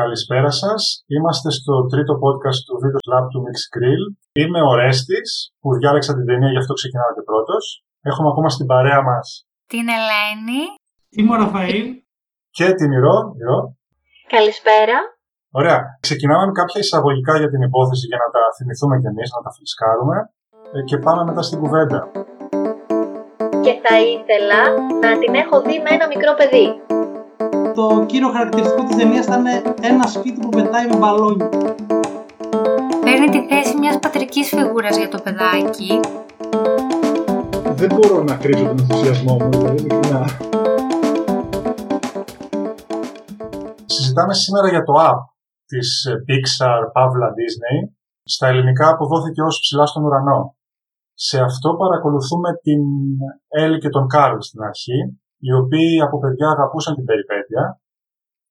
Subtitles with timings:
[0.00, 1.04] Καλησπέρα σας.
[1.06, 4.02] Είμαστε στο τρίτο podcast του Video Lab του Mix Grill.
[4.40, 5.30] Είμαι ο Ρέστης,
[5.60, 7.64] που διάλεξα την ταινία, γι' αυτό ξεκινάω και πρώτος.
[8.10, 9.26] Έχουμε ακόμα στην παρέα μας
[9.72, 10.62] την Ελένη.
[11.16, 11.86] Είμαι ο Ραφαήλ.
[12.56, 13.16] Και την Ηρώ.
[13.40, 13.58] Ηρώ.
[14.34, 14.96] Καλησπέρα.
[15.60, 15.80] Ωραία.
[16.06, 19.50] Ξεκινάμε με κάποια εισαγωγικά για την υπόθεση για να τα θυμηθούμε κι εμείς, να τα
[19.56, 20.16] φλισκάρουμε.
[20.74, 21.98] Ε, και πάμε μετά στην κουβέντα.
[23.64, 24.60] Και θα ήθελα
[25.04, 26.66] να την έχω δει με ένα μικρό παιδί
[27.74, 29.44] το κύριο χαρακτηριστικό της ταινίας ήταν
[29.80, 31.48] ένα σπίτι που πετάει με μπαλόνια.
[33.04, 36.00] Παίρνει τη θέση μιας πατρικής φιγούρας για το παιδάκι.
[37.80, 39.86] Δεν μπορώ να κρύψω τον ενθουσιασμό μου, δηλαδή
[43.86, 45.20] Συζητάμε σήμερα για το app
[45.66, 47.78] της Pixar Pavla Disney.
[48.24, 50.56] Στα ελληνικά αποδόθηκε ως ψηλά στον ουρανό.
[51.14, 52.82] Σε αυτό παρακολουθούμε την
[53.48, 57.62] Έλλη και τον Κάρλ στην αρχή, οι οποίοι από παιδιά αγαπούσαν την περιπέτεια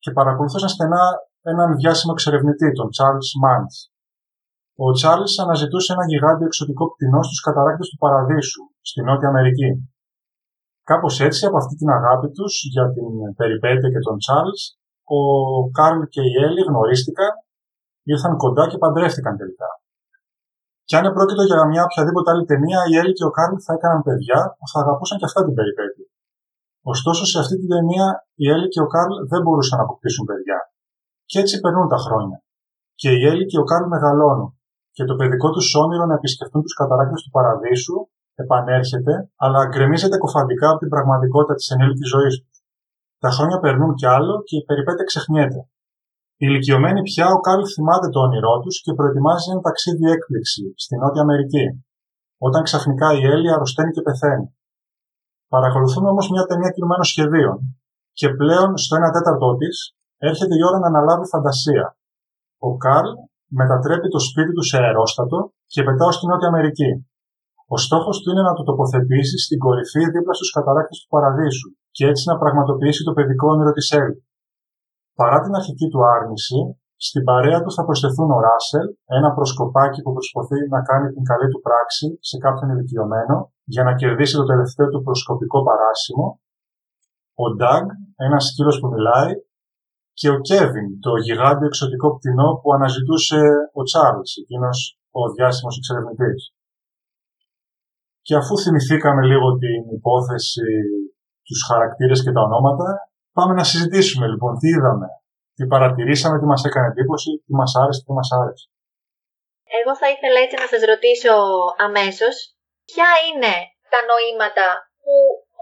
[0.04, 1.04] και παρακολουθούσαν στενά
[1.52, 3.74] έναν διάσημο εξερευνητή, τον Charles Mans.
[4.86, 9.70] Ο Charles αναζητούσε ένα γιγάντιο εξωτικό πτηνό στους καταράκτες του Παραδείσου, στη Νότια Αμερική.
[10.90, 14.62] Κάπως έτσι, από αυτή την αγάπη τους για την περιπέτεια και τον Charles,
[15.18, 15.20] ο
[15.78, 17.32] Καρλ και η Έλλη γνωρίστηκαν,
[18.14, 19.70] ήρθαν κοντά και παντρεύτηκαν τελικά.
[20.88, 24.02] Και αν επρόκειτο για μια οποιαδήποτε άλλη ταινία, η Έλλη και ο Καρλ θα έκαναν
[24.08, 26.01] παιδιά που θα αγαπούσαν και αυτά την περιπέτεια.
[26.94, 28.08] Ωστόσο, σε αυτή την ταινία
[28.44, 30.60] η Έλλη και ο Καρλ δεν μπορούσαν να αποκτήσουν παιδιά.
[31.26, 32.38] Και έτσι περνούν τα χρόνια.
[33.02, 34.50] Και η Έλλη και ο Καρλ μεγαλώνουν.
[34.96, 37.98] Και το παιδικό τους όνειρο να επισκεφτούν τους καταράκτε του Παραδείσου
[38.44, 42.58] επανέρχεται, αλλά γκρεμίζεται κοφαντικά από την πραγματικότητα της ενήλικης ζωής τους.
[43.24, 45.62] Τα χρόνια περνούν κι άλλο και η περιπέτεια ξεχνιέται.
[46.38, 51.22] Ηλικιωμένη πια, ο Καρλ θυμάται το όνειρό τους και προετοιμάζει ένα ταξίδι έκπληξη στη Νότια
[51.22, 51.66] Αμερική.
[52.38, 54.48] Όταν ξαφνικά η Έλλη αρρωσταίνει και πεθαίνει.
[55.56, 57.56] Παρακολουθούμε όμως μια ταινία κινουμένων σχεδίων
[58.20, 59.76] και πλέον στο 1 τέταρτό της
[60.30, 61.86] έρχεται η ώρα να αναλάβει φαντασία.
[62.68, 63.10] Ο Καρλ
[63.60, 65.38] μετατρέπει το σπίτι του σε αερόστατο
[65.74, 66.92] και πετάω στη Νότια Αμερική.
[67.74, 72.04] Ο στόχος του είναι να το τοποθετήσει στην κορυφή δίπλα στους καταράκτε του Παραδείσου και
[72.12, 74.18] έτσι να πραγματοποιήσει το παιδικό όνειρο της Έλλη.
[75.20, 76.60] Παρά την αρχική του άρνηση,
[77.08, 78.86] στην παρέα τους θα προσθεθούν ο Ράσελ,
[79.18, 83.36] ένα προσκοπάκι που προσπαθεί να κάνει την καλή του πράξη σε κάποιον ηλικιωμένο
[83.74, 86.28] για να κερδίσει το τελευταίο του προσκοπικό παράσημο,
[87.44, 87.86] ο Ντάγκ,
[88.28, 89.32] ένας σκύλος που μιλάει,
[90.20, 93.42] και ο Κέβιν, το γιγάντιο εξωτικό πτηνό που αναζητούσε
[93.80, 94.78] ο Τσάρλς, εκείνος
[95.20, 96.42] ο διάσημος εξερευνητής.
[98.26, 100.70] Και αφού θυμηθήκαμε λίγο την υπόθεση,
[101.48, 102.88] τους χαρακτήρες και τα ονόματα,
[103.38, 105.08] πάμε να συζητήσουμε λοιπόν τι είδαμε,
[105.56, 108.68] τι παρατηρήσαμε, τι μας έκανε εντύπωση, τι μας άρεσε, τι μας άρεσε.
[109.80, 111.34] Εγώ θα ήθελα έτσι να σας ρωτήσω
[111.88, 112.36] αμέσως
[112.90, 113.54] ποια είναι
[113.92, 114.68] τα νοήματα
[115.04, 115.16] που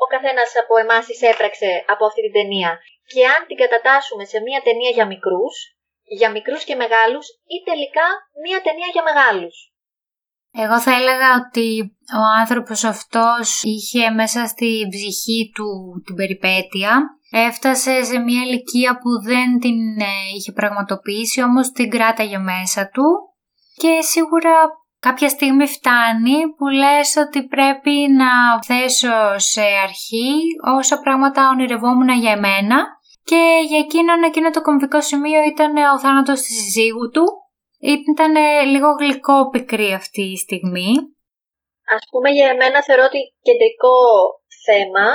[0.04, 2.72] ο καθένας από εμάς εισέπραξε από αυτή την ταινία;
[3.12, 5.56] Και αν την κατατάσσουμε σε μια ταινία για μικρούς,
[6.20, 7.26] για μικρούς και μεγάλους
[7.56, 8.08] ή τελικά
[8.44, 9.56] μια ταινία για μεγάλους;
[10.64, 11.68] Εγώ θα έλεγα ότι
[12.22, 15.68] ο άνθρωπος αυτός είχε μέσα στη ψυχή του
[16.06, 16.92] την περιπέτεια.
[17.32, 23.04] Έφτασε σε μια ηλικία που δεν την ε, είχε πραγματοποιήσει, όμως την κράταγε μέσα του.
[23.76, 24.54] Και σίγουρα
[25.00, 28.32] κάποια στιγμή φτάνει που λες ότι πρέπει να
[28.64, 30.30] θέσω σε αρχή
[30.78, 32.78] όσα πράγματα ονειρευόμουν για εμένα
[33.30, 37.26] και για εκείνον εκείνο το κομβικό σημείο ήταν ο θάνατος της συζύγου του.
[37.80, 38.34] Ήταν
[38.74, 40.92] λίγο γλυκό πικρή αυτή η στιγμή.
[41.96, 43.96] Ας πούμε για εμένα θεωρώ ότι κεντρικό
[44.68, 45.08] θέμα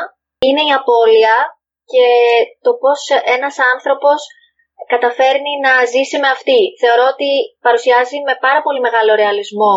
[0.47, 1.37] είναι η απώλεια
[1.93, 2.07] και
[2.65, 3.01] το πώς
[3.37, 4.19] ένας άνθρωπος
[4.93, 6.61] καταφέρνει να ζήσει με αυτή.
[6.83, 7.31] Θεωρώ ότι
[7.67, 9.77] παρουσιάζει με πάρα πολύ μεγάλο ρεαλισμό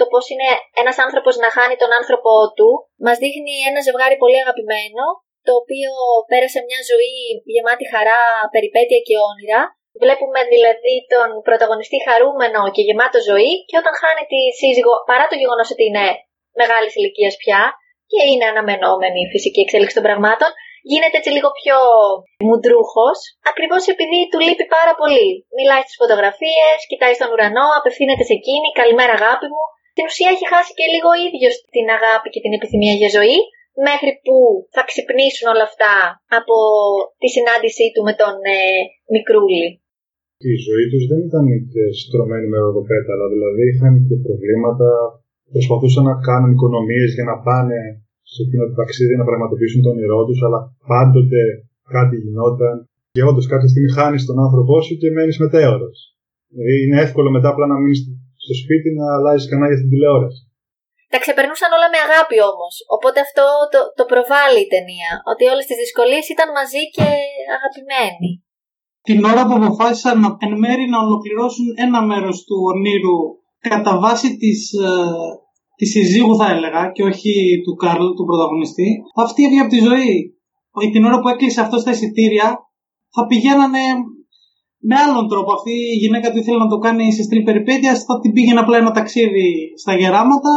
[0.00, 0.48] το πώς είναι
[0.82, 2.68] ένας άνθρωπος να χάνει τον άνθρωπό του.
[3.04, 5.04] Μας δείχνει ένα ζευγάρι πολύ αγαπημένο,
[5.46, 5.90] το οποίο
[6.30, 7.16] πέρασε μια ζωή
[7.54, 8.22] γεμάτη χαρά,
[8.54, 9.60] περιπέτεια και όνειρα.
[10.02, 15.36] Βλέπουμε δηλαδή τον πρωταγωνιστή χαρούμενο και γεμάτο ζωή και όταν χάνει τη σύζυγο, παρά το
[15.42, 16.06] γεγονός ότι είναι
[16.60, 17.60] μεγάλης ηλικίας πια
[18.12, 20.50] και είναι αναμενόμενη η φυσική εξέλιξη των πραγμάτων,
[20.90, 21.76] γίνεται έτσι λίγο πιο
[22.46, 23.18] μουντρούχος,
[23.50, 25.28] ακριβώς επειδή του λείπει πάρα πολύ.
[25.58, 29.64] Μιλάει στις φωτογραφίες, κοιτάει στον ουρανό, απευθύνεται σε εκείνη, καλημέρα αγάπη μου.
[29.92, 33.38] Στην ουσία έχει χάσει και λίγο ίδιο την αγάπη και την επιθυμία για ζωή,
[33.88, 34.36] μέχρι που
[34.74, 35.94] θα ξυπνήσουν όλα αυτά
[36.38, 36.56] από
[37.20, 38.60] τη συνάντησή του με τον ε,
[39.14, 39.68] Μικρούλη.
[40.52, 44.90] Η ζωή τους δεν ήταν και στρωμένη με ροδοπέταλα, δηλαδή είχαν και προβλήματα,
[45.54, 47.78] προσπαθούσαν να κάνουν οικονομίες για να πάνε
[48.34, 50.60] σε εκείνο το ταξίδι να πραγματοποιήσουν τον όνειρό τους, αλλά
[50.90, 51.40] πάντοτε
[51.94, 52.76] κάτι γινόταν.
[53.14, 55.98] Και όντως κάποια στιγμή χάνεις τον άνθρωπό σου και μένεις μετέωρος.
[56.52, 58.00] Δηλαδή είναι εύκολο μετά απλά να μείνεις
[58.44, 60.42] στο σπίτι να αλλάζεις κανάλια στην τηλεόραση.
[61.12, 62.74] Τα ξεπερνούσαν όλα με αγάπη όμως.
[62.94, 65.12] Οπότε αυτό το, το προβάλλει η ταινία.
[65.30, 67.08] Ότι όλες τις δυσκολίες ήταν μαζί και
[67.56, 68.30] αγαπημένοι.
[69.08, 73.18] την ώρα που αποφάσισαν να, εν μέρη να ολοκληρώσουν ένα μέρος του ονείρου
[73.70, 74.60] κατά βάση της,
[75.80, 77.32] ε, της συζύγου θα έλεγα και όχι
[77.64, 78.88] του Καρλ, του πρωταγωνιστή,
[79.24, 80.14] αυτή έβγαινε από τη ζωή.
[80.92, 82.46] Την ώρα που έκλεισε αυτός στα εισιτήρια
[83.14, 83.84] θα πηγαίνανε
[84.88, 85.50] με άλλον τρόπο.
[85.58, 88.76] Αυτή η γυναίκα του ήθελε να το κάνει σε στυλ περιπέτεια, θα την πήγαινε απλά
[88.82, 89.50] ένα ταξίδι
[89.82, 90.54] στα γεράματα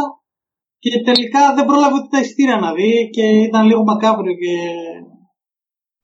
[0.82, 4.54] και τελικά δεν πρόλαβε ούτε τα εισιτήρια να δει και ήταν λίγο μακάβριο και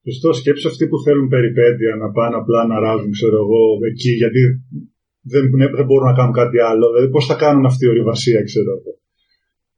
[0.06, 4.40] Σωστό, σκέψω αυτοί που θέλουν περιπέτεια να πάνε απλά να ράζουν, ξέρω εγώ, εκεί, γιατί
[5.32, 6.84] δεν, ναι, δεν μπορούν να κάνουν κάτι άλλο.
[6.90, 8.93] Δηλαδή, πώς θα κάνουν αυτή η ορειβασία, ξέρω εγώ.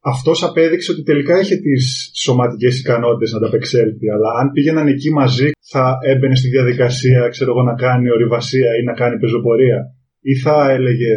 [0.05, 5.11] Αυτός απέδειξε ότι τελικά είχε τις σωματικές ικανότητες να τα απεξέλθει, αλλά αν πήγαιναν εκεί
[5.13, 9.79] μαζί, θα έμπαινε στη διαδικασία, ξέρω εγώ, να κάνει ορειβασία ή να κάνει πεζοπορία.
[10.21, 11.13] Ή θα έλεγε,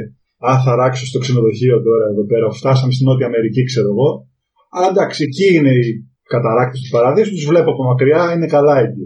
[0.50, 2.50] Α, θα ράξω στο ξενοδοχείο τώρα εδώ πέρα.
[2.50, 4.10] Φτάσαμε στην Νότια Αμερική, ξέρω εγώ.
[4.76, 5.86] Αλλά εντάξει, εκεί είναι η
[6.34, 9.06] καταράκτε του παραδείσου, τους βλέπω από μακριά, είναι καλά εκεί.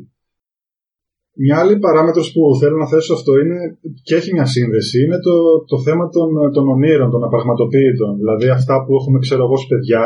[1.44, 3.58] Μια άλλη παράμετρος που θέλω να θέσω αυτό είναι,
[4.06, 5.36] και έχει μια σύνδεση, είναι το,
[5.72, 8.12] το θέμα των, των ονείρων, των απραγματοποιητών.
[8.22, 10.04] Δηλαδή αυτά που έχουμε, ξέρω εγώ, παιδιά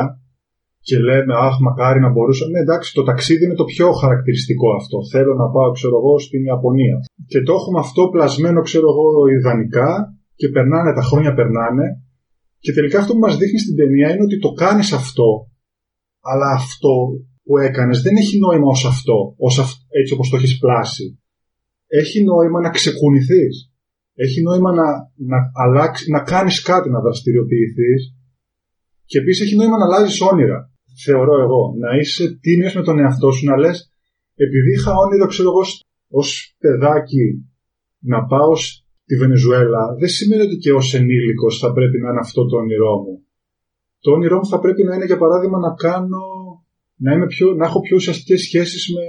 [0.88, 2.46] και λέμε, Αχ, μακάρι να μπορούσα.
[2.52, 4.98] Ναι, εντάξει, το ταξίδι είναι το πιο χαρακτηριστικό αυτό.
[5.14, 6.98] Θέλω να πάω, ξέρω εγώ, στην Ιαπωνία.
[7.32, 9.92] Και το έχουμε αυτό πλασμένο, ξέρω εγώ, ιδανικά
[10.40, 11.86] και περνάνε, τα χρόνια περνάνε.
[12.64, 15.30] Και τελικά αυτό που μας δείχνει στην ταινία είναι ότι το κάνεις αυτό
[16.32, 16.94] αλλά αυτό
[17.44, 19.54] που έκανες δεν έχει νόημα ως αυτό, ως
[20.00, 21.20] έτσι όπως το έχεις πλάσει.
[21.88, 23.56] Έχει νόημα να ξεκουνηθείς.
[24.16, 24.88] Έχει νόημα να,
[25.32, 28.02] να, αλλάξει, να κάνεις κάτι, να δραστηριοποιηθείς
[29.06, 30.72] και επίσης έχει νόημα να αλλάζεις όνειρα.
[31.06, 33.92] Θεωρώ εγώ, να είσαι τίμιος με τον εαυτό σου, να λες
[34.36, 35.64] επειδή είχα όνειρο, ξέρω εγώ,
[36.20, 37.26] ως παιδάκι
[38.00, 42.46] να πάω στη Βενεζουέλα, δεν σημαίνει ότι και ως ενήλικος θα πρέπει να είναι αυτό
[42.46, 43.24] το όνειρό μου
[44.04, 46.24] το όνειρό μου θα πρέπει να είναι για παράδειγμα να κάνω,
[47.04, 49.06] να, είμαι πιο, να έχω πιο ουσιαστικές σχέσεις με,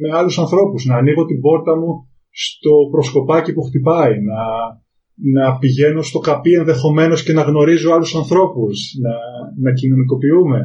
[0.00, 1.90] με άλλους ανθρώπους, να ανοίγω την πόρτα μου
[2.30, 4.40] στο προσκοπάκι που χτυπάει, να,
[5.36, 9.14] να πηγαίνω στο καπί ενδεχομένως και να γνωρίζω άλλους ανθρώπους, να,
[9.64, 10.60] να κοινωνικοποιούμε.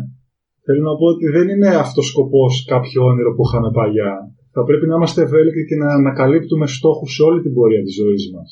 [0.66, 4.14] Θέλω να πω ότι δεν είναι αυτός σκοπός κάποιο όνειρο που είχαμε παλιά.
[4.56, 8.24] Θα πρέπει να είμαστε ευέλικτοι και να ανακαλύπτουμε στόχους σε όλη την πορεία της ζωής
[8.34, 8.50] μας.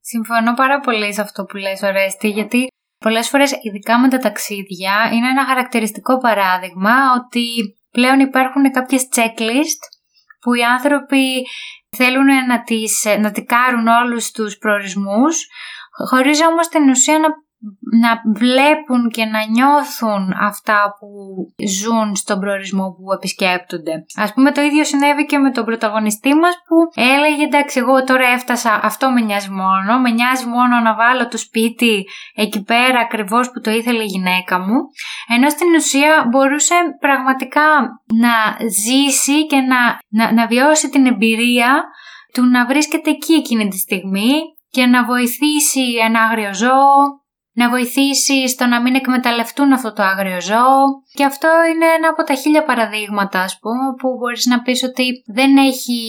[0.00, 2.60] Συμφωνώ πάρα πολύ σε αυτό που λες, Ορέστη, γιατί
[2.98, 7.46] πολλές φορές, ειδικά με τα ταξίδια, είναι ένα χαρακτηριστικό παράδειγμα ότι
[7.90, 9.80] πλέον υπάρχουν κάποιες checklist
[10.40, 11.42] που οι άνθρωποι
[11.96, 15.46] θέλουν να, τις, να τικάρουν όλους τους προορισμούς,
[16.08, 17.28] χωρίς όμως την ουσία να
[18.00, 21.08] να βλέπουν και να νιώθουν αυτά που
[21.68, 24.04] ζουν στον προορισμό που επισκέπτονται.
[24.16, 28.26] Ας πούμε το ίδιο συνέβη και με τον πρωταγωνιστή μας που έλεγε εντάξει εγώ τώρα
[28.28, 32.04] έφτασα, αυτό με νοιάζει μόνο, με νοιάζει μόνο να βάλω το σπίτι
[32.34, 34.76] εκεί πέρα ακριβώς που το ήθελε η γυναίκα μου,
[35.34, 37.68] ενώ στην ουσία μπορούσε πραγματικά
[38.24, 41.84] να ζήσει και να, να, να βιώσει την εμπειρία
[42.32, 44.32] του να βρίσκεται εκεί εκείνη τη στιγμή
[44.70, 47.24] και να βοηθήσει ένα άγριο ζώο,
[47.60, 50.80] να βοηθήσεις στο να μην εκμεταλλευτούν αυτό το άγριο ζώο.
[51.18, 55.04] Και αυτό είναι ένα από τα χίλια παραδείγματα ας πούμε που μπορείς να πεις ότι
[55.26, 56.00] δεν έχει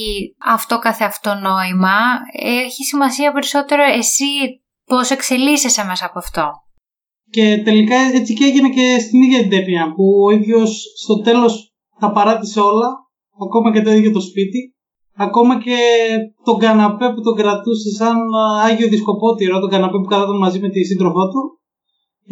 [0.55, 1.97] αυτό καθε αυτό νόημα,
[2.67, 4.29] έχει σημασία περισσότερο εσύ
[4.85, 6.45] πώς εξελίσσεσαι μέσα από αυτό.
[7.29, 11.73] Και τελικά έτσι και έγινε και στην ίδια την ταινία που ο ίδιος στο τέλος
[12.00, 12.89] τα παράτησε όλα,
[13.45, 14.76] ακόμα και το ίδιο το σπίτι
[15.25, 15.77] Ακόμα και
[16.47, 18.17] τον καναπέ που τον κρατούσε σαν
[18.67, 21.41] Άγιο Δισκοπότηρο, τον καναπέ που καθόταν μαζί με τη σύντροφό του,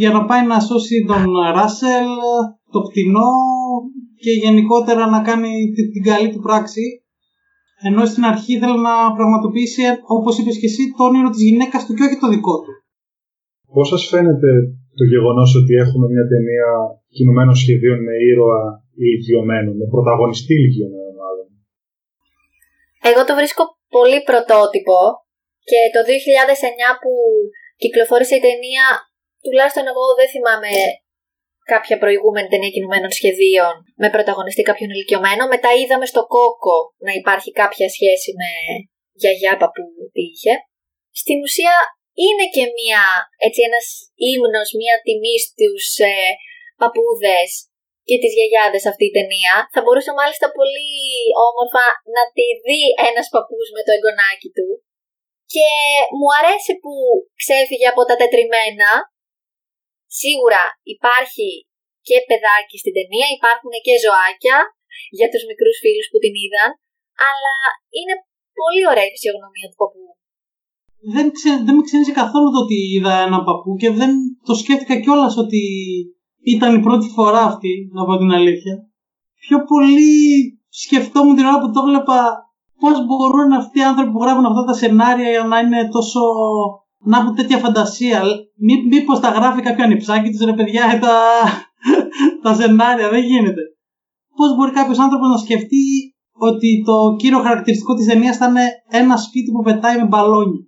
[0.02, 1.24] για να πάει να σώσει τον
[1.56, 2.08] Ράσελ,
[2.74, 3.32] το πτηνό
[4.24, 5.52] και γενικότερα να κάνει
[5.94, 6.86] την καλή του πράξη.
[7.88, 9.82] Ενώ στην αρχή ήθελε να πραγματοποιήσει,
[10.18, 12.72] όπως είπες και εσύ, το όνειρο της γυναίκας του και όχι το δικό του.
[13.74, 14.50] Πώς σας φαίνεται
[15.00, 16.68] το γεγονός ότι έχουμε μια ταινία
[17.16, 18.62] κινουμένων σχεδίων με ήρωα
[19.04, 21.05] ηλικιωμένο, με πρωταγωνιστή ηλικιωμένο.
[23.10, 23.64] Εγώ το βρίσκω
[23.96, 24.98] πολύ πρωτότυπο
[25.70, 27.14] και το 2009 που
[27.82, 28.86] κυκλοφόρησε η ταινία,
[29.46, 30.72] τουλάχιστον εγώ δεν θυμάμαι
[31.74, 35.44] κάποια προηγούμενη ταινία κινουμένων σχεδίων με πρωταγωνιστή κάποιον ηλικιωμένο.
[35.54, 38.50] Μετά είδαμε στο κόκο να υπάρχει κάποια σχέση με
[39.22, 40.54] γιαγιά παππού που είχε.
[41.22, 41.76] Στην ουσία
[42.26, 43.04] είναι και μια,
[43.46, 43.86] έτσι ένας
[44.32, 46.16] ύμνος, μια τιμή στους ε,
[46.82, 47.50] παππούδες
[48.08, 49.54] και τις γιαγιάδες αυτή η ταινία.
[49.74, 50.94] Θα μπορούσε μάλιστα πολύ
[51.48, 51.86] όμορφα
[52.16, 54.70] να τη δει ένας παππούς με το εγγονάκι του.
[55.54, 55.70] Και
[56.18, 56.94] μου αρέσει που
[57.42, 58.90] ξέφυγε από τα τετριμένα.
[60.20, 60.64] Σίγουρα
[60.96, 61.50] υπάρχει
[62.08, 64.58] και παιδάκι στην ταινία, υπάρχουν και ζωάκια
[65.18, 66.70] για τους μικρούς φίλους που την είδαν,
[67.30, 67.56] αλλά
[67.98, 68.16] είναι
[68.60, 70.06] πολύ ωραία η φυσιογνωμία του παππού.
[71.16, 71.28] Δεν,
[71.66, 74.12] δεν με ξένησε καθόλου το ότι είδα έναν παππού και δεν
[74.48, 75.64] το σκέφτηκα κιόλας ότι
[76.54, 78.76] ήταν η πρώτη φορά αυτή, να πω την αλήθεια.
[79.40, 80.14] Πιο πολύ
[80.70, 82.20] σκεφτόμουν την ώρα που το έβλεπα
[82.80, 86.22] πώς μπορούν αυτοί οι άνθρωποι που γράφουν αυτά τα σενάρια για να είναι τόσο.
[87.12, 88.22] να έχουν τέτοια φαντασία.
[88.66, 91.16] Μή, Μήπως τα γράφει κάποιο ανιψάκι τους, ρε παιδιά, τα,
[92.42, 93.10] τα σενάρια.
[93.10, 93.64] Δεν γίνεται.
[94.36, 99.18] Πώς μπορεί κάποιος άνθρωπος να σκεφτεί ότι το κύριο χαρακτηριστικό της ταινίας θα είναι ένα
[99.18, 100.62] σπίτι που πετάει με μπαλόνια;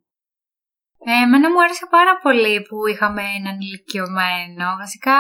[1.10, 4.66] Ε, εμένα μου άρεσε πάρα πολύ που είχαμε έναν ηλικιωμένο.
[4.84, 5.20] Βασικά,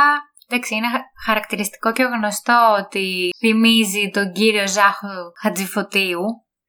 [0.50, 0.88] εντάξει, είναι
[1.26, 5.08] χαρακτηριστικό και γνωστό ότι θυμίζει τον κύριο Ζάχο
[5.42, 6.22] Χατζηφωτίου.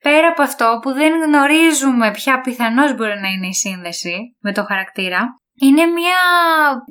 [0.02, 4.64] Πέρα από αυτό που δεν γνωρίζουμε ποια πιθανώς μπορεί να είναι η σύνδεση με το
[4.64, 6.20] χαρακτήρα, είναι μια,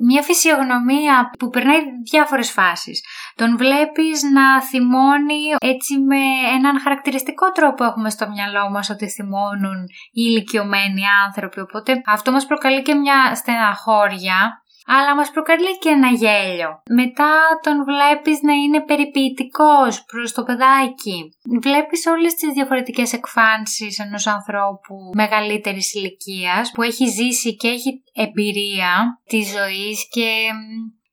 [0.06, 1.80] μια φυσιογνωμία που περνάει
[2.10, 3.04] διάφορες φάσεις.
[3.34, 6.20] Τον βλέπεις να θυμώνει έτσι με
[6.56, 11.60] έναν χαρακτηριστικό τρόπο έχουμε στο μυαλό μας ότι θυμώνουν οι ηλικιωμένοι άνθρωποι.
[11.60, 14.62] Οπότε αυτό μας προκαλεί και μια στεναχώρια
[14.94, 16.70] αλλά μας προκαλεί και ένα γέλιο.
[17.00, 17.32] Μετά
[17.64, 21.18] τον βλέπεις να είναι περιποιητικός προς το παιδάκι.
[21.66, 27.90] Βλέπεις όλες τις διαφορετικές εκφάνσεις ενός ανθρώπου μεγαλύτερης ηλικίας που έχει ζήσει και έχει
[28.24, 28.92] εμπειρία
[29.32, 30.28] της ζωής και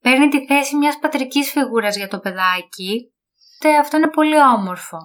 [0.06, 2.92] παίρνει τη θέση μιας πατρικής φιγούρας για το παιδάκι.
[3.62, 4.98] Και αυτό είναι πολύ όμορφο.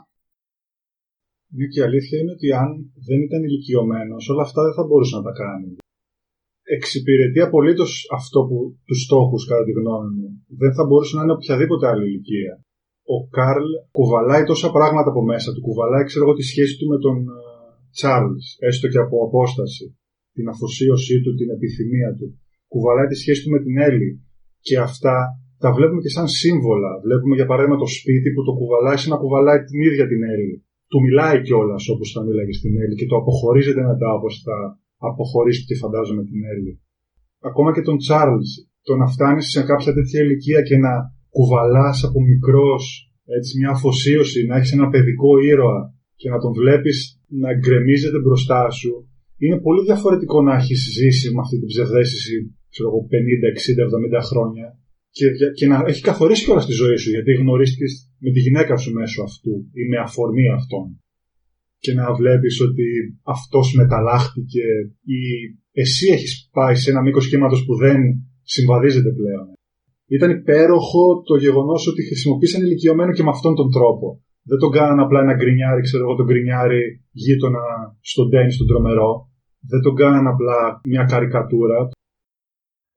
[1.57, 2.71] Ναι, και η αλήθεια είναι ότι αν
[3.09, 5.71] δεν ήταν ηλικιωμένος, όλα αυτά δεν θα μπορούσε να τα κάνει
[6.77, 10.29] εξυπηρετεί απολύτως αυτό που τους στόχους, κατά τη γνώμη μου.
[10.61, 12.53] Δεν θα μπορούσε να είναι οποιαδήποτε άλλη ηλικία.
[13.15, 15.63] Ο Καρλ κουβαλάει τόσα πράγματα από μέσα του.
[15.67, 17.17] Κουβαλάει, ξέρω εγώ, τη σχέση του με τον
[17.95, 19.87] Τσάρλς, έστω και από απόσταση.
[20.37, 22.27] Την αφοσίωσή του, την επιθυμία του.
[22.73, 24.11] Κουβαλάει τη σχέση του με την Έλλη.
[24.67, 25.17] Και αυτά
[25.63, 26.93] τα βλέπουμε και σαν σύμβολα.
[27.07, 30.55] Βλέπουμε για παράδειγμα το σπίτι που το κουβαλάει σαν να κουβαλάει την ίδια την Έλλη.
[30.91, 34.57] Του μιλάει κιόλας όπως θα μίλαγε στην Έλλη και το αποχωρίζεται μετά όπως θα
[35.09, 36.73] αποχωρήσει φαντάζομαι την Έλλη.
[37.49, 38.51] Ακόμα και τον Τσάρλς,
[38.87, 40.93] το να φτάνεις σε κάποια τέτοια ηλικία και να
[41.37, 42.85] κουβαλάς από μικρός
[43.59, 45.81] μια αφοσίωση, να έχεις ένα παιδικό ήρωα
[46.21, 46.99] και να τον βλέπεις
[47.43, 48.93] να γκρεμίζεται μπροστά σου,
[49.45, 52.35] είναι πολύ διαφορετικό να έχεις ζήσει με αυτή την ψευδέστηση,
[52.73, 54.67] ξέρω εγώ, 50, 60, 70 χρόνια
[55.17, 55.27] και,
[55.59, 59.23] και να έχει καθορίσει όλα στη ζωή σου, γιατί γνωρίστηκες με τη γυναίκα σου μέσω
[59.23, 60.87] αυτού ή με αφορμή αυτών
[61.85, 62.89] και να βλέπεις ότι
[63.35, 64.67] αυτός μεταλλάχτηκε
[65.19, 65.21] ή
[65.83, 67.99] εσύ έχεις πάει σε ένα μήκος κύματος που δεν
[68.55, 69.47] συμβαδίζεται πλέον.
[70.17, 74.07] Ήταν υπέροχο το γεγονός ότι χρησιμοποίησαν ηλικιωμένο και με αυτόν τον τρόπο.
[74.51, 76.83] Δεν τον κάναν απλά ένα γκρινιάρι, ξέρω εγώ, τον γκρινιάρι
[77.23, 77.65] γείτονα
[78.11, 79.11] στον τέννη, στον τρομερό.
[79.71, 80.59] Δεν τον κάναν απλά
[80.93, 81.79] μια καρικατούρα.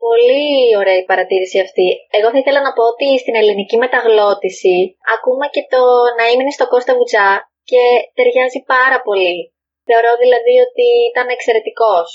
[0.08, 0.48] Πολύ
[0.80, 1.88] ωραία η παρατήρηση αυτή.
[2.18, 4.76] Εγώ θα ήθελα να πω ότι στην ελληνική μεταγλώτηση
[5.14, 5.82] ακούμε και το
[6.18, 7.28] να ήμουν στο Κώστα Βουτσά
[7.70, 7.84] και
[8.16, 9.40] ταιριάζει πάρα πολύ.
[9.88, 12.08] Θεωρώ δηλαδή ότι ήταν εξαιρετικός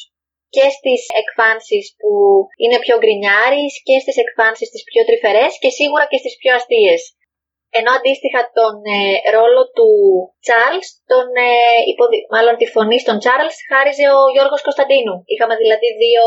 [0.54, 2.12] και στις εκφάνσεις που
[2.62, 7.02] είναι πιο γκρινιάρης και στις εκφάνσεις τις πιο τρυφερές και σίγουρα και στις πιο αστείες.
[7.78, 9.00] Ενώ αντίστοιχα τον ε,
[9.36, 9.90] ρόλο του
[10.46, 11.52] Charles, τον, ε,
[12.34, 15.14] μάλλον τη φωνή στον Charles χάριζε ο Γιώργος Κωνσταντίνου.
[15.32, 16.24] Είχαμε δηλαδή δύο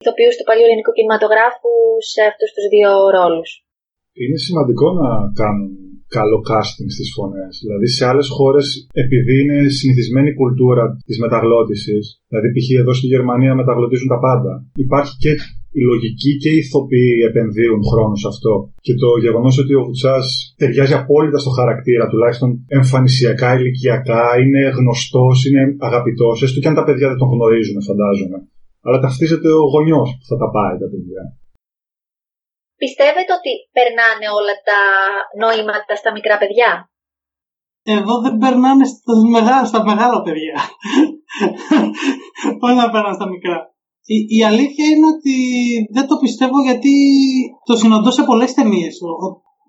[0.00, 1.74] ηθοποιούς του παλιού ελληνικού κινηματογράφου
[2.12, 3.50] σε αυτούς τους δύο ρόλους.
[4.20, 5.08] Είναι σημαντικό να
[5.40, 5.83] κάνουν
[6.16, 7.52] καλό casting στις φωνές.
[7.64, 8.66] Δηλαδή σε άλλες χώρες,
[9.04, 12.68] επειδή είναι συνηθισμένη η κουλτούρα της μεταγλώτησης, δηλαδή π.χ.
[12.82, 14.52] εδώ στη Γερμανία μεταγλωτίζουν τα πάντα,
[14.86, 15.32] υπάρχει και
[15.80, 18.52] η λογική και οι ηθοποιοί επενδύουν χρόνο σε αυτό.
[18.86, 20.26] Και το γεγονός ότι ο Βουτσάς
[20.60, 26.84] ταιριάζει απόλυτα στο χαρακτήρα, τουλάχιστον εμφανισιακά, ηλικιακά, είναι γνωστός, είναι αγαπητός, έστω και αν τα
[26.84, 28.38] παιδιά δεν τον γνωρίζουν, φαντάζομαι.
[28.86, 31.22] Αλλά ταυτίζεται ο γονιός που θα τα πάρει τα παιδιά.
[32.84, 34.80] Πιστεύετε ότι περνάνε όλα τα
[35.40, 36.70] νοήματα στα μικρά παιδιά;
[37.96, 40.56] Εδώ δεν περνάνε στα μεγάλα, στα μεγάλα παιδιά.
[42.68, 43.58] Όλα περνάνε στα μικρά.
[44.14, 45.34] Η, η, αλήθεια είναι ότι
[45.96, 46.94] δεν το πιστεύω γιατί
[47.64, 48.94] το συναντώ σε πολλές ταινίες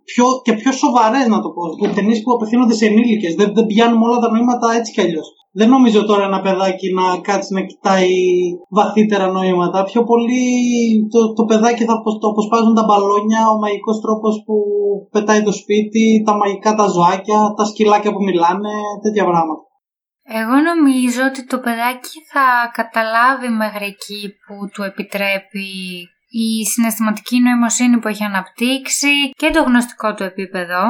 [0.09, 1.63] πιο, και πιο σοβαρές, να το πω.
[1.95, 3.33] Ταινίες που απευθύνονται σε ενήλικες.
[3.35, 5.27] Δεν, δεν πιάνουμε όλα τα νοήματα έτσι κι αλλιώς.
[5.57, 8.13] Δεν νομίζω τώρα ένα παιδάκι να κάτσει να κοιτάει
[8.69, 9.83] βαθύτερα νοήματα.
[9.83, 10.43] Πιο πολύ
[11.13, 14.55] το, το παιδάκι θα το αποσπάζουν τα μπαλόνια, ο μαγικός τρόπος που
[15.12, 19.63] πετάει το σπίτι, τα μαγικά τα ζωάκια, τα σκυλάκια που μιλάνε, τέτοια πράγματα.
[20.27, 25.67] Εγώ νομίζω ότι το παιδάκι θα καταλάβει μέχρι εκεί που του επιτρέπει
[26.38, 30.84] η συναισθηματική νοημοσύνη που έχει αναπτύξει και το γνωστικό του επίπεδο.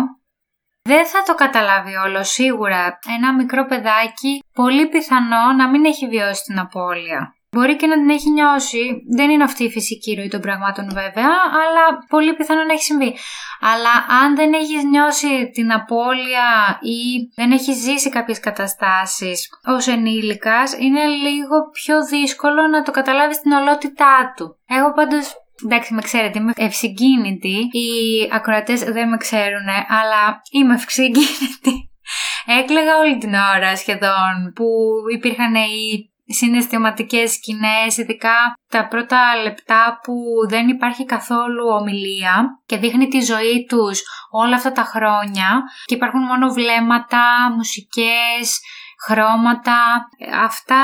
[0.82, 3.00] Δεν θα το καταλάβει όλο σίγουρα.
[3.18, 7.36] Ένα μικρό παιδάκι πολύ πιθανό να μην έχει βιώσει την απώλεια.
[7.56, 9.04] Μπορεί και να την έχει νιώσει.
[9.18, 11.32] Δεν είναι αυτή η φυσική ροή των πραγμάτων βέβαια,
[11.62, 13.16] αλλά πολύ πιθανό να έχει συμβεί.
[13.60, 16.50] Αλλά αν δεν έχεις νιώσει την απώλεια
[16.82, 17.00] ή
[17.36, 23.52] δεν έχεις ζήσει κάποιες καταστάσεις ως ενήλικας, είναι λίγο πιο δύσκολο να το καταλάβεις στην
[23.52, 24.58] ολότητά του.
[24.66, 27.58] Εγώ πάντως Εντάξει, με ξέρετε, είμαι ευσυγκίνητη.
[27.72, 27.90] Οι
[28.32, 29.68] ακροατές δεν με ξέρουν,
[30.00, 31.90] αλλά είμαι ευσυγκίνητη.
[32.60, 34.66] Έκλαιγα όλη την ώρα σχεδόν που
[35.14, 38.36] υπήρχαν οι συναισθηματικές σκηνές, ειδικά
[38.70, 40.14] τα πρώτα λεπτά που
[40.50, 44.02] δεν υπάρχει καθόλου ομιλία και δείχνει τη ζωή τους
[44.32, 48.60] όλα αυτά τα χρόνια και υπάρχουν μόνο βλέμματα, μουσικές,
[49.06, 50.08] χρώματα.
[50.44, 50.84] Αυτά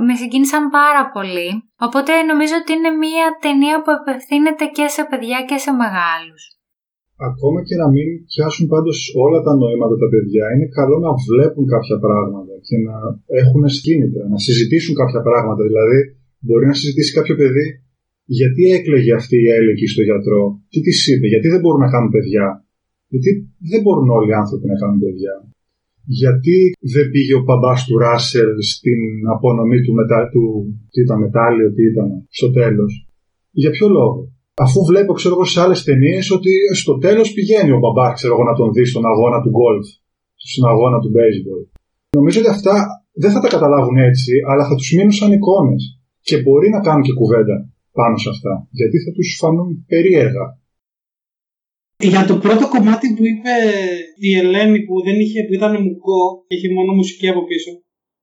[0.00, 1.70] με συγκίνησαν πάρα πολύ.
[1.78, 6.59] Οπότε νομίζω ότι είναι μια ταινία που απευθύνεται και σε παιδιά και σε μεγάλους.
[7.28, 11.64] Ακόμα και να μην πιάσουν πάντως όλα τα νοήματα τα παιδιά, είναι καλό να βλέπουν
[11.74, 12.96] κάποια πράγματα και να
[13.40, 15.62] έχουν σκήνητρα, να συζητήσουν κάποια πράγματα.
[15.70, 15.98] Δηλαδή,
[16.44, 17.66] μπορεί να συζητήσει κάποιο παιδί
[18.38, 22.10] γιατί έκλαιγε αυτή η έλεκη στο γιατρό, τι της είπε, γιατί δεν μπορούν να κάνουν
[22.14, 22.46] παιδιά.
[23.12, 23.30] Γιατί
[23.70, 25.34] δεν μπορούν όλοι οι άνθρωποι να κάνουν παιδιά
[26.22, 26.56] γιατί
[26.94, 29.00] δεν πήγε ο παμπάς του Ράσελ στην
[29.34, 30.28] απονομή του, μετα...
[30.32, 30.42] του
[30.90, 32.92] τι ήταν, μετάλλιο, τι ήταν, στο τέλος.
[33.50, 34.20] Για ποιο λόγο;
[34.64, 38.44] Αφού βλέπω, ξέρω εγώ, σε άλλες ταινίες ότι στο τέλος πηγαίνει ο μπαμπάς, ξέρω εγώ,
[38.50, 39.86] να τον δει στον αγώνα του γκολφ,
[40.34, 41.62] στον αγώνα του baseball.
[42.16, 42.74] Νομίζω ότι αυτά
[43.22, 45.82] δεν θα τα καταλάβουν έτσι, αλλά θα τους μείνουν σαν εικόνες.
[46.28, 47.56] Και μπορεί να κάνουν και κουβέντα
[47.98, 50.46] πάνω σε αυτά, γιατί θα τους φανούν περίεργα.
[52.10, 53.54] Για το πρώτο κομμάτι που είπε
[54.28, 57.70] η Ελένη που δεν είχε, που ήταν μουκό και είχε μόνο μουσική από πίσω.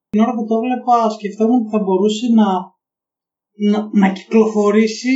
[0.10, 2.48] Την ώρα που το έβλεπα σκεφτόμουν ότι θα μπορούσε να,
[3.72, 5.16] να, να κυκλοφορήσει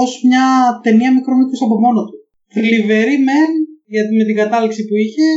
[0.00, 0.46] ως μια
[0.84, 1.34] ταινία μικρό
[1.66, 2.16] από μόνο του.
[2.54, 3.50] Θλιβερή μεν
[3.94, 5.28] γιατί με την κατάληξη που είχε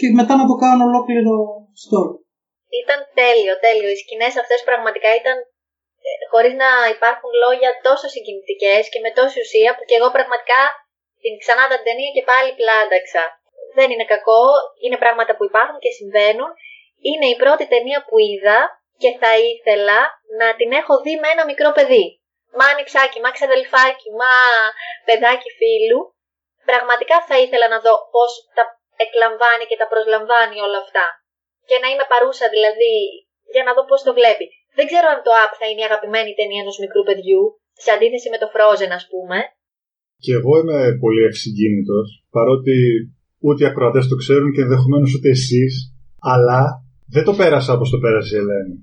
[0.00, 1.34] και μετά να το κάνω ολόκληρο
[1.84, 2.16] story.
[2.82, 3.88] Ήταν τέλειο, τέλειο.
[3.92, 5.36] Οι σκηνές αυτές πραγματικά ήταν
[6.06, 10.60] ε, χωρίς να υπάρχουν λόγια τόσο συγκινητικές και με τόση ουσία που και εγώ πραγματικά
[11.22, 13.24] την ξανά τα ταινία και πάλι πλάνταξα.
[13.76, 14.44] Δεν είναι κακό,
[14.84, 16.50] είναι πράγματα που υπάρχουν και συμβαίνουν.
[17.08, 18.58] Είναι η πρώτη ταινία που είδα
[19.02, 19.98] και θα ήθελα
[20.40, 22.06] να την έχω δει με ένα μικρό παιδί.
[22.58, 24.34] Μα ανιψάκι, μα ξαδελφάκι, μα
[25.06, 26.00] παιδάκι φίλου.
[26.70, 28.64] Πραγματικά θα ήθελα να δω πώς τα
[29.04, 31.06] εκλαμβάνει και τα προσλαμβάνει όλα αυτά.
[31.68, 32.92] Και να είμαι παρούσα δηλαδή
[33.54, 34.46] για να δω πώς το βλέπει.
[34.78, 37.42] Δεν ξέρω αν το App θα είναι η αγαπημένη ταινία ενός μικρού παιδιού,
[37.84, 39.38] σε αντίθεση με το Frozen ας πούμε,
[40.24, 42.74] και εγώ είμαι πολύ ευσυγκίνητος, παρότι
[43.46, 45.72] ούτε οι ακροατές το ξέρουν και ενδεχομένως ούτε εσείς,
[46.32, 46.60] αλλά
[47.14, 48.76] δεν το πέρασα όπως το πέρασε η Ελένη.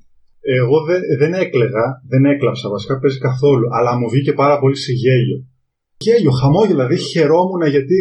[0.59, 4.91] Εγώ δεν, δεν έκλεγα, δεν έκλαψα βασικά, παίζει καθόλου, αλλά μου βγήκε πάρα πολύ σε
[4.91, 5.37] γέλιο.
[5.97, 7.97] Γέλιο, χαμόγελο, δηλαδή χαιρόμουν γιατί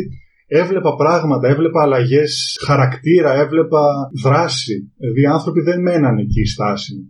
[0.47, 3.85] έβλεπα πράγματα, έβλεπα αλλαγές χαρακτήρα, έβλεπα
[4.25, 4.93] δράση.
[4.99, 7.05] Δηλαδή οι άνθρωποι δεν μέναν εκεί στάσιμοι.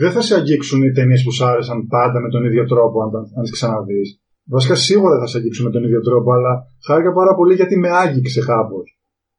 [0.00, 3.10] Δεν θα σε αγγίξουν οι ταινίες που σου άρεσαν πάντα με τον ίδιο τρόπο, αν,
[3.36, 4.08] αν τις ξαναδείς.
[4.48, 6.52] Βασικά σίγουρα δεν θα σε αγγίξω με τον ίδιο τρόπο, αλλά
[6.86, 8.86] χάρηκα πάρα πολύ γιατί με άγγιξε κάπως.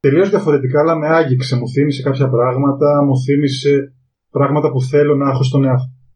[0.00, 1.56] Τελείως διαφορετικά, αλλά με άγγιξε.
[1.56, 3.92] Μου θύμισε κάποια πράγματα, μου θύμισε
[4.30, 5.64] πράγματα που θέλω να έχω στον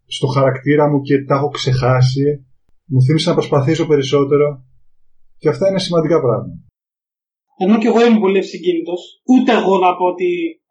[0.07, 2.27] στο χαρακτήρα μου και τα έχω ξεχάσει.
[2.85, 4.47] Μου θύμισε να προσπαθήσω περισσότερο.
[5.39, 6.57] Και αυτά είναι σημαντικά πράγματα.
[7.57, 10.31] Ενώ και εγώ είμαι πολύ ευσυγκίνητος, ούτε εγώ να πω ότι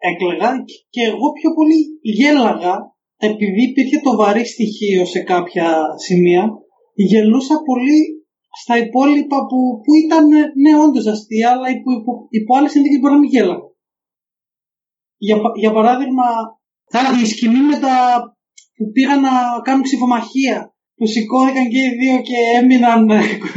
[0.09, 0.49] έκλεγα,
[0.93, 2.73] και εγώ πιο πολύ γέλαγα
[3.17, 5.67] επειδή υπήρχε το βαρύ στοιχείο σε κάποια
[6.05, 6.43] σημεία
[6.93, 7.99] γελούσα πολύ
[8.61, 10.27] στα υπόλοιπα που, που ήταν
[10.63, 13.67] ναι όντως αστεία αλλά υπό, υπό, υπό άλλες συνθήκες μπορεί να μην γέλαγα.
[15.17, 16.27] Για, για παράδειγμα
[17.23, 17.95] η σκηνή με τα
[18.75, 19.33] που πήγαν να
[19.65, 20.57] κάνουν ψηφομαχία
[20.97, 23.01] που σηκώθηκαν και οι δύο και έμειναν,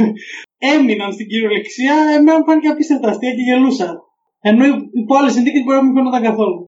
[0.73, 3.89] έμειναν στην κυριολεξία, εμένα μου φάνηκε απίστευτα αστεία και γελούσα.
[4.49, 4.63] Ενώ
[5.01, 6.59] υπό άλλες συνθήκες μπορεί να μην φαίνονταν καθόλου.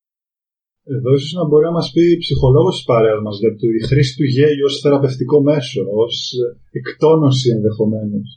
[0.95, 4.27] Εδώ ίσως να μπορεί να μας πει ψυχολόγος της παρέας μας για τη χρήση του
[4.33, 6.15] γέλιου ως θεραπευτικό μέσο, ως
[6.79, 8.27] εκτόνωση ενδεχομένως.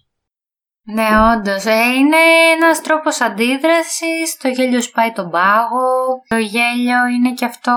[0.82, 1.64] Ναι, όντως.
[1.64, 2.16] Ε, είναι
[2.56, 4.36] ένας τρόπος αντίδρασης.
[4.42, 5.88] Το γέλιο σπάει τον πάγο.
[6.28, 7.76] Το γέλιο είναι και αυτό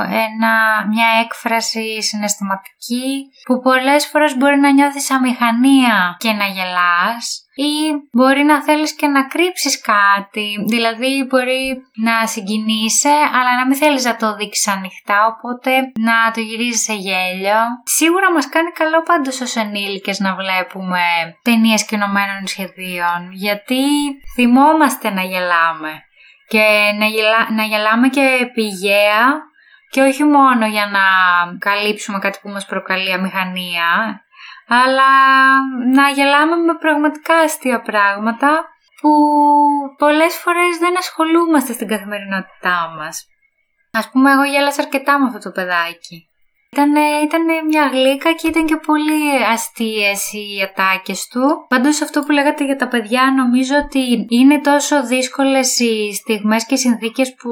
[0.00, 7.72] ένα, μια έκφραση συναισθηματική που πολλές φορές μπορεί να νιώθεις αμηχανία και να γελάς ή
[8.12, 14.04] μπορεί να θέλεις και να κρύψεις κάτι, δηλαδή μπορεί να συγκινείσαι αλλά να μην θέλεις
[14.04, 15.70] να το δείξεις ανοιχτά, οπότε
[16.08, 17.60] να το γυρίζεις σε γέλιο.
[17.84, 21.02] Σίγουρα μας κάνει καλό πάντως ως ενήλικες να βλέπουμε
[21.42, 23.82] ταινίες κοινωμένων σχεδίων, γιατί
[24.34, 25.92] θυμόμαστε να γελάμε
[26.48, 26.64] και
[26.98, 29.48] να, γελά, να γελάμε και πηγαία
[29.90, 31.04] και όχι μόνο για να
[31.58, 33.88] καλύψουμε κάτι που μας προκαλεί αμηχανία
[34.72, 35.10] αλλά
[35.94, 38.64] να γελάμε με πραγματικά αστεία πράγματα
[39.00, 39.10] που
[39.98, 43.26] πολλές φορές δεν ασχολούμαστε στην καθημερινότητά μας.
[43.92, 46.24] Ας πούμε εγώ γέλασα αρκετά με αυτό το παιδάκι.
[46.72, 46.92] Ήταν,
[47.24, 51.66] ήταν μια γλύκα και ήταν και πολύ αστείες οι ατάκες του.
[51.68, 56.74] Πάντως αυτό που λέγατε για τα παιδιά νομίζω ότι είναι τόσο δύσκολες οι στιγμές και
[56.74, 57.50] οι συνθήκες που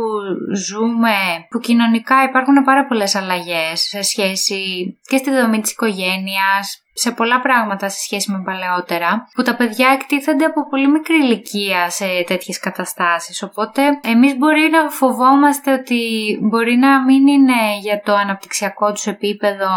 [0.55, 1.17] ζούμε
[1.51, 4.61] που κοινωνικά υπάρχουν πάρα πολλές αλλαγές σε σχέση
[5.09, 9.89] και στη δομή της οικογένειας σε πολλά πράγματα σε σχέση με παλαιότερα, που τα παιδιά
[9.89, 13.43] εκτίθενται από πολύ μικρή ηλικία σε τέτοιες καταστάσεις.
[13.43, 16.03] Οπότε εμείς μπορεί να φοβόμαστε ότι
[16.51, 19.69] μπορεί να μην είναι για το αναπτυξιακό τους επίπεδο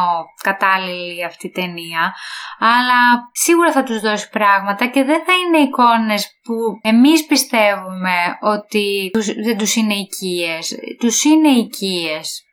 [0.43, 2.13] κατάλληλη αυτή η ταινία,
[2.59, 9.11] αλλά σίγουρα θα τους δώσει πράγματα και δεν θα είναι εικόνες που εμείς πιστεύουμε ότι
[9.43, 10.75] δεν τους είναι οικίες.
[10.99, 12.45] Τους είναι οικίες.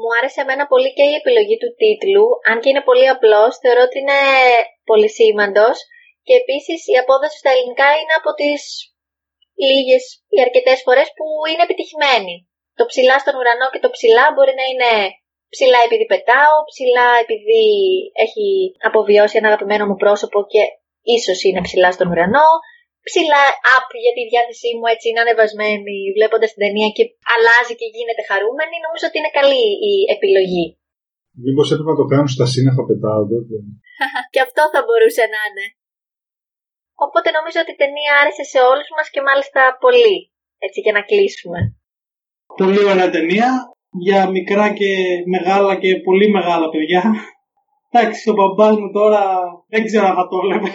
[0.00, 3.82] Μου άρεσε εμένα πολύ και η επιλογή του τίτλου, αν και είναι πολύ απλός, θεωρώ
[3.88, 4.20] ότι είναι
[4.90, 5.76] πολύ σήμαντος.
[6.26, 8.60] Και επίσης η απόδοση στα ελληνικά είναι από τις
[9.66, 10.04] λίγες
[10.36, 12.34] ή αρκετές φορές που είναι επιτυχημένη.
[12.78, 14.92] Το ψηλά στον ουρανό και το ψηλά μπορεί να είναι
[15.54, 17.64] ψηλά επειδή πετάω, ψηλά επειδή
[18.24, 18.46] έχει
[18.88, 20.62] αποβιώσει ένα αγαπημένο μου πρόσωπο και
[21.16, 22.50] ίσως είναι ψηλά στον ουρανό,
[23.08, 23.44] ψηλά
[23.76, 28.22] up γιατί η διάθεσή μου έτσι είναι ανεβασμένη βλέποντας την ταινία και αλλάζει και γίνεται
[28.30, 30.66] χαρούμενη, νομίζω ότι είναι καλή η επιλογή.
[31.44, 33.56] Μήπως έπρεπε να το κάνουν στα σύννεφα πετάω τότε.
[34.32, 35.66] και αυτό θα μπορούσε να είναι.
[37.04, 40.16] Οπότε νομίζω ότι η ταινία άρεσε σε όλους μας και μάλιστα πολύ.
[40.66, 41.58] Έτσι για να κλείσουμε.
[42.60, 43.48] Πολύ ωραία ταινία
[44.06, 44.90] για μικρά και
[45.34, 47.02] μεγάλα και πολύ μεγάλα παιδιά.
[47.90, 49.22] Εντάξει, ο μπαμπάς μου τώρα
[49.72, 50.66] δεν ξέρω αν θα το βλέπω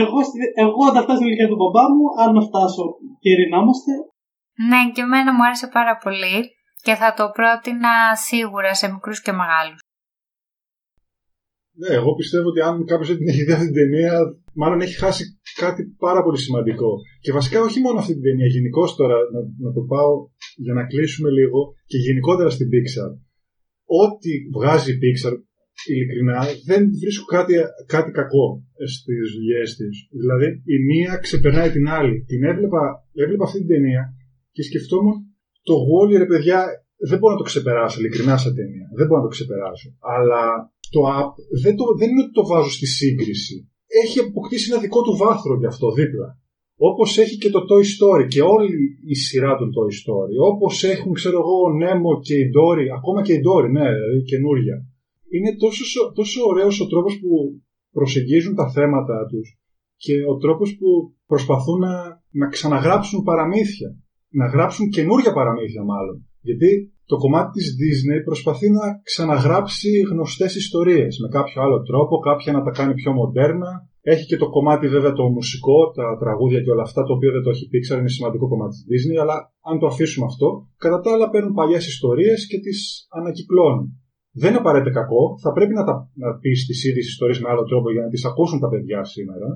[0.00, 0.18] εγώ,
[0.64, 2.84] εγώ όταν φτάσω στην ηλικία του μπαμπά μου, αν να φτάσω
[3.22, 3.92] και ειρηνάμαστε.
[4.68, 6.36] Ναι, και εμένα μου άρεσε πάρα πολύ
[6.84, 7.92] και θα το πρότεινα
[8.28, 9.80] σίγουρα σε μικρούς και μεγάλους.
[11.80, 14.12] Ναι, εγώ πιστεύω ότι αν κάποιος δεν την έχει δει αυτή την ταινία,
[14.60, 16.90] μάλλον έχει χάσει κάτι πάρα πολύ σημαντικό.
[17.20, 20.12] Και βασικά όχι μόνο αυτή την ταινία, γενικώ τώρα να, να το πάω
[20.64, 21.58] για να κλείσουμε λίγο
[21.90, 23.10] και γενικότερα στην Pixar.
[24.04, 25.34] Ό,τι βγάζει η Pixar
[25.86, 26.38] ειλικρινά
[26.70, 27.54] δεν βρίσκω κάτι,
[27.94, 28.46] κάτι κακό
[28.94, 29.94] στις δουλειές της.
[30.20, 32.14] Δηλαδή η μία ξεπερνάει την άλλη.
[32.30, 32.82] Την έβλεπα,
[33.24, 34.02] έβλεπα αυτή την ταινία
[34.54, 35.16] και σκεφτόμουν
[35.68, 36.58] το Wall, ρε παιδιά,
[37.08, 38.86] δεν μπορώ να το ξεπεράσω ειλικρινά σαν ταινία.
[38.98, 39.88] Δεν μπορώ να το ξεπεράσω.
[40.14, 40.42] Αλλά
[40.94, 41.30] το app
[41.62, 43.56] δεν, το, δεν είναι ότι το βάζω στη σύγκριση.
[44.02, 46.28] Έχει αποκτήσει ένα δικό του βάθρο γι' αυτό δίπλα.
[46.90, 48.68] Όπως έχει και το Toy Story και όλη
[49.14, 50.34] η σειρά των Toy Story.
[50.52, 54.22] Όπως έχουν, ξέρω εγώ, ο Nemo και η Dory, ακόμα και η Dory, ναι, δηλαδή
[54.30, 54.76] καινούρια
[55.34, 57.30] είναι τόσο, τόσο ωραίος ο τρόπος που
[57.92, 59.58] προσεγγίζουν τα θέματα τους
[59.96, 60.88] και ο τρόπος που
[61.26, 61.94] προσπαθούν να,
[62.40, 63.90] να ξαναγράψουν παραμύθια.
[64.28, 66.16] Να γράψουν καινούργια παραμύθια μάλλον.
[66.40, 72.52] Γιατί το κομμάτι της Disney προσπαθεί να ξαναγράψει γνωστές ιστορίες με κάποιο άλλο τρόπο, κάποια
[72.52, 73.70] να τα κάνει πιο μοντέρνα.
[74.00, 77.42] Έχει και το κομμάτι βέβαια το μουσικό, τα τραγούδια και όλα αυτά, το οποίο δεν
[77.42, 79.36] το έχει Pixar, είναι σημαντικό κομμάτι της Disney, αλλά
[79.70, 83.86] αν το αφήσουμε αυτό, κατά τα άλλα παίρνουν παλιές ιστορίες και τις ανακυκλώνουν
[84.40, 85.22] δεν είναι απαραίτητα κακό.
[85.42, 88.24] Θα πρέπει να, τα, να πεις τις ίδιες ιστορίες με άλλο τρόπο για να τις
[88.24, 89.48] ακούσουν τα παιδιά σήμερα.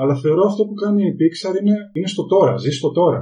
[0.00, 3.20] Αλλά θεωρώ αυτό που κάνει η Pixar είναι, είναι στο τώρα, ζει στο τώρα.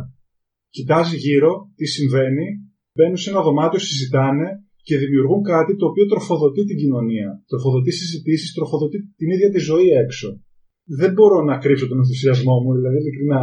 [0.77, 2.47] Κοιτάζει γύρω τι συμβαίνει,
[2.95, 4.49] μπαίνουν σε ένα δωμάτιο, συζητάνε
[4.89, 7.29] και δημιουργούν κάτι το οποίο τροφοδοτεί την κοινωνία.
[7.51, 10.29] Τροφοδοτεί συζητήσεις, τροφοδοτεί την ίδια τη ζωή έξω.
[11.01, 13.43] Δεν μπορώ να κρύψω τον ενθουσιασμό μου, δηλαδή ειλικρινά.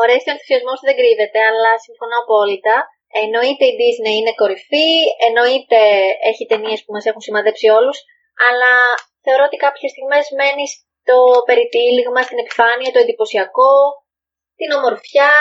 [0.00, 2.74] Ωραία, ο ενθουσιασμός δεν κρύβεται, αλλά συμφωνώ απόλυτα.
[3.22, 4.90] Εννοείται η Disney είναι κορυφή,
[5.26, 5.80] εννοείται
[6.30, 7.98] έχει ταινίες που μας έχουν σημαδέψει όλους,
[8.48, 8.72] αλλά
[9.24, 10.70] θεωρώ ότι κάποιες στιγμές μένεις
[11.02, 11.16] στο
[11.48, 13.74] περιτύλιγμα, στην επιφάνεια, το εντυπωσιακό,
[14.60, 15.32] την ομορφιά,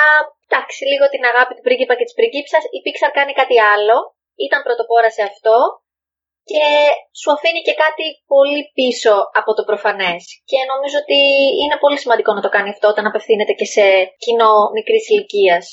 [0.46, 2.64] εντάξει, λίγο την αγάπη του πρίγκιπα και της πριγκίψας.
[2.78, 3.98] Η Pixar κάνει κάτι άλλο,
[4.46, 5.58] ήταν πρωτοπόρα σε αυτό
[6.50, 6.66] και
[7.20, 10.22] σου αφήνει και κάτι πολύ πίσω από το προφανές.
[10.50, 11.20] Και νομίζω ότι
[11.62, 13.86] είναι πολύ σημαντικό να το κάνει αυτό όταν απευθύνεται και σε
[14.24, 15.66] κοινό μικρής ηλικίας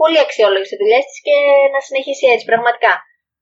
[0.00, 1.36] πολύ αξιόλογες οι δουλειέ της και
[1.74, 2.92] να συνεχίσει έτσι πραγματικά.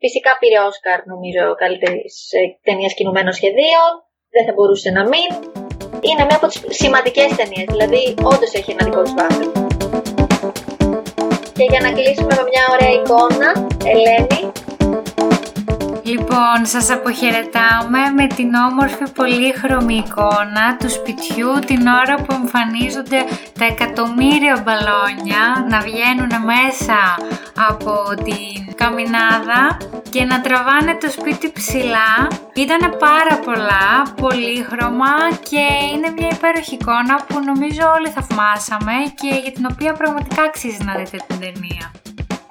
[0.02, 2.14] Φυσικά πήρε Όσκαρ, νομίζω, καλύτερης
[2.66, 3.90] ταινίας κινουμένων σχεδίων.
[4.34, 5.28] Δεν θα μπορούσε να μην.
[6.08, 9.46] Είναι μια από τις σημαντικές ταινίες, δηλαδή όντως έχει ένα δικό της βάθρο.
[11.56, 13.48] Και για να κλείσουμε με μια ωραία εικόνα,
[13.92, 14.42] Ελένη,
[16.08, 23.20] Λοιπόν, σας αποχαιρετάμε με την όμορφη πολύχρωμη εικόνα του σπιτιού την ώρα που εμφανίζονται
[23.58, 25.42] τα εκατομμύρια μπαλόνια
[25.72, 27.00] να βγαίνουν μέσα
[27.70, 27.92] από
[28.24, 29.62] την καμινάδα
[30.14, 32.12] και να τραβάνε το σπίτι ψηλά.
[32.64, 33.86] Ήταν πάρα πολλά,
[34.22, 35.14] πολύχρωμα
[35.50, 40.82] και είναι μια υπέροχη εικόνα που νομίζω όλοι θαυμάσαμε και για την οποία πραγματικά αξίζει
[40.88, 41.86] να δείτε την ταινία.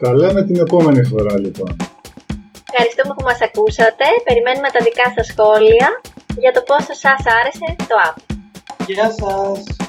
[0.03, 1.96] Τα λέμε την επόμενη φορά λοιπόν.
[2.71, 4.05] Ευχαριστούμε που μας ακούσατε.
[4.23, 6.01] Περιμένουμε τα δικά σας σχόλια
[6.37, 8.17] για το πόσο σας άρεσε το app.
[8.87, 9.86] Γεια σας!